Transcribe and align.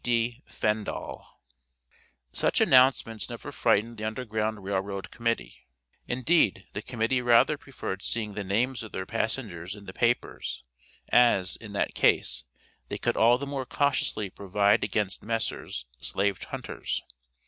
T.D. 0.03 0.41
FENDALL. 0.47 1.21
jyl7 1.21 2.33
6t. 2.33 2.37
Such 2.39 2.59
announcements 2.59 3.29
never 3.29 3.51
frightened 3.51 3.97
the 3.99 4.03
Underground 4.03 4.63
Rail 4.63 4.79
Road 4.81 5.11
Committee; 5.11 5.67
indeed, 6.07 6.65
the 6.73 6.81
Committee 6.81 7.21
rather 7.21 7.55
preferred 7.55 8.01
seeing 8.01 8.33
the 8.33 8.43
names 8.43 8.81
of 8.81 8.93
their 8.93 9.05
passengers 9.05 9.75
in 9.75 9.85
the 9.85 9.93
papers, 9.93 10.63
as, 11.11 11.55
in 11.55 11.73
that 11.73 11.93
case, 11.93 12.45
they 12.87 12.97
could 12.97 13.15
all 13.15 13.37
the 13.37 13.45
more 13.45 13.67
cautiously 13.67 14.31
provide 14.31 14.83
against 14.83 15.21
Messrs. 15.21 15.85
slave 15.99 16.41
hunters. 16.45 17.03